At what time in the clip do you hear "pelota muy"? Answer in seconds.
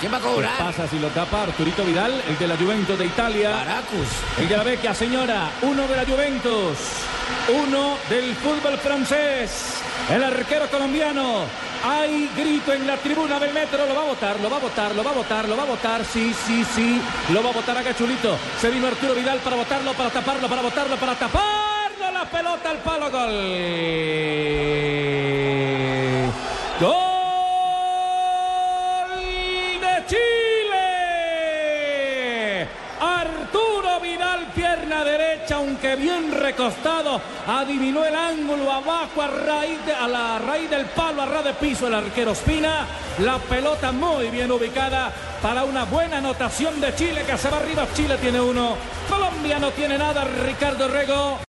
43.38-44.28